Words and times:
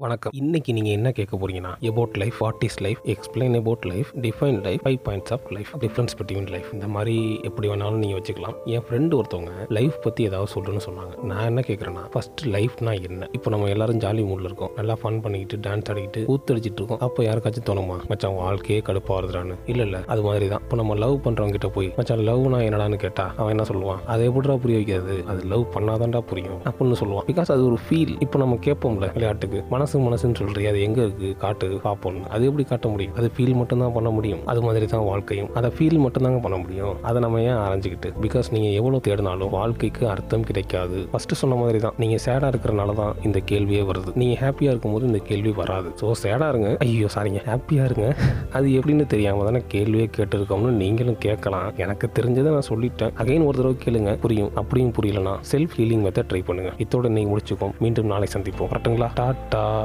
வணக்கம். 0.00 0.32
இன்னைக்கு 0.34 0.72
நீங்க 0.72 0.90
என்ன 0.90 1.10
கேட்க 1.12 1.36
போறீங்கன்னா 1.36 1.70
about 1.90 2.12
life 2.22 2.36
what 2.38 2.64
is 2.66 2.76
life 2.80 2.98
explain 3.04 3.54
about 3.56 3.84
life 3.84 4.10
define 4.16 4.62
life 4.66 4.82
five 4.84 4.98
points 5.06 5.32
of 5.32 5.46
life 5.50 5.70
difference 5.80 6.14
between 6.18 6.46
life 6.48 6.68
இந்த 6.72 6.86
மாதிரி 6.86 7.40
எப்படி 7.42 7.68
வேணாலும் 7.68 7.98
நீங்க 8.02 8.16
வச்சுக்கலாம். 8.18 8.54
என் 8.64 8.84
ஃப்ரெண்டு 8.88 9.20
ஒருத்தவங்க 9.20 9.50
லைஃப் 9.68 9.96
பத்தி 10.02 10.24
ஏதாவது 10.24 10.52
சொல்றேன்னு 10.54 10.82
சொன்னாங்க. 10.88 11.22
நான் 11.30 11.44
என்ன 11.44 11.62
கேட்குறேன்னா 11.66 12.04
ஃபர்ஸ்ட் 12.10 12.48
லைஃப்னா 12.48 13.02
என்ன? 13.08 13.28
இப்போ 13.32 13.50
நம்ம 13.50 13.66
எல்லாரும் 13.66 13.98
ஜாலி 13.98 14.22
மூட்ல 14.28 14.48
இருக்கோம். 14.50 14.70
நல்லா 14.76 14.96
ஃபன் 15.02 15.20
பண்ணிக்கிட்டு 15.20 15.70
டான்ஸ் 15.70 15.90
ஆடிக்கிட்டு 15.94 16.22
கூத்தடிச்சிட்டு 16.30 16.80
இருக்கோம். 16.82 16.98
அப்போ 16.98 17.22
யாருக்காச்சும் 17.22 17.66
தோணுமா? 17.70 17.96
மச்சான் 18.08 18.34
வாழ்க்கையே 18.34 18.82
கடுப்பா 18.86 19.16
வருதுறான்னு 19.18 19.56
இல்ல 19.66 19.82
இல்ல. 19.82 20.04
அது 20.06 20.22
மாதிரி 20.22 20.48
தான் 20.48 20.60
இப்போ 20.60 20.76
நம்ம 20.76 20.94
லவ் 20.94 21.18
பண்றவங்க 21.24 21.56
கிட்ட 21.58 21.68
போய் 21.68 21.92
மச்சான் 21.96 22.24
லவ்னா 22.30 22.62
என்னடான்னு 22.68 22.96
கேட்டா 22.96 23.34
அவன் 23.36 23.58
என்ன 23.58 23.66
சொல்லுவான்? 23.72 24.04
அதை 24.06 24.26
எப்படிடா 24.26 24.56
புரிய 24.56 24.78
வைக்கிறது? 24.80 25.24
அது 25.26 25.42
லவ் 25.44 25.66
பண்ணாதான்டா 25.74 26.20
புரியும். 26.20 26.62
அப்படின்னு 26.64 27.00
சொல்லுவான். 27.02 27.28
பிகாஸ் 27.32 27.52
அது 27.56 27.66
ஒரு 27.66 27.78
ஃபீல் 27.88 28.16
இப்போ 28.20 28.38
நம்ம 28.38 28.58
கேட்போம்ல 28.64 29.12
விளையாட்டுக்கு. 29.12 29.64
மனசு 29.68 29.86
மனசுன்னு 29.96 30.36
சொல்றீ 30.40 30.66
அது 30.66 30.82
எங்க 30.82 31.02
இருக்கு? 31.02 31.36
காட்டு 31.38 31.66
பார்ப்போம் 31.66 32.16
அது 32.30 32.46
எப்படி 32.46 32.64
காட்ட 32.64 32.88
முடியும்? 32.88 33.14
அது 33.14 33.30
ஃபீல் 33.36 33.54
மட்டும் 33.54 33.78
தான் 33.78 33.92
பண்ண 33.92 34.10
முடியும். 34.10 34.46
அது 34.46 34.62
மாதிரி 34.62 34.86
தான் 34.86 35.04
வாழ்க்கையும். 35.04 35.50
அதை 35.54 35.70
ஃபீல் 35.70 35.98
மட்டும் 35.98 36.22
தாங்க 36.22 36.38
பண்ண 36.38 36.56
முடியும். 36.56 36.94
அதை 37.02 37.20
நம்ம 37.20 37.40
ஏன் 37.40 37.60
அரைஞ்சிக்கிட்டு? 37.66 38.12
பிகாஸ் 38.24 38.50
நீங்க 38.50 38.68
எவ்வளவு 38.68 39.00
தேடினாலும் 39.08 39.48
வாழ்க்கைக்கு 39.48 40.08
அர்த்தம் 40.08 40.42
கிடைக்காது. 40.42 41.08
ஃபர்ஸ்ட் 41.12 41.32
சொன்ன 41.32 41.54
மாதிரி 41.54 41.78
தான் 41.78 41.92
நீங்க 41.96 42.16
சேடா 42.26 42.48
இருக்கிறனால 42.52 42.94
தான் 42.94 43.14
இந்த 43.22 43.38
கேள்வியே 43.38 43.82
வருது. 43.82 44.12
நீங்க 44.14 44.40
ஹாப்பியா 44.44 44.70
இருக்கும்போது 44.70 45.06
இந்த 45.06 45.18
கேள்வி 45.18 45.50
வராது. 45.50 45.90
ஸோ 46.00 46.12
சேடா 46.12 46.48
இருங்க. 46.48 46.76
ஐயோ 46.78 47.06
சாரிங்க 47.16 47.42
ஹாப்பியா 47.46 47.84
இருங்க. 47.84 48.14
அது 48.52 48.68
எப்படின்னு 48.68 49.06
தெரியாம 49.06 49.44
தானே 49.44 49.62
கேள்வியே 49.68 50.10
கேட்டிருக்கோம்னு 50.16 50.70
நீங்களும் 50.70 51.18
கேட்கலாம். 51.18 51.76
எனக்கு 51.76 52.10
தெரிஞ்சதை 52.18 52.44
நான் 52.44 52.68
சொல்லிட்டேன். 52.72 53.12
அகைன் 53.24 53.46
ஒரு 53.46 53.56
தடவை 53.56 53.76
கேளுங்க. 53.84 54.18
புரியும். 54.18 54.50
அப்படியும் 54.54 54.92
புரியலனா 54.98 55.34
செல்ஃப் 55.52 55.76
ஹீலிங் 55.78 56.04
மெத்தட் 56.06 56.28
ட்ரை 56.32 56.44
பண்ணுங்க. 56.44 56.72
இதோட 56.78 57.08
நீங்க 57.08 57.36
முடிச்சுக்கோம். 57.36 57.74
மீண்டும் 57.78 58.06
நாளை 58.06 58.28
சந்திப்போம். 58.36 58.70
கரெக்ட்டுங்களா 58.72 59.08
டாட்டா! 59.20 59.77